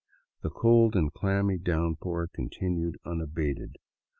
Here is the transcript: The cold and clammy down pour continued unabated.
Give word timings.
The 0.41 0.49
cold 0.49 0.95
and 0.95 1.13
clammy 1.13 1.59
down 1.59 1.95
pour 1.95 2.25
continued 2.25 2.97
unabated. 3.05 3.75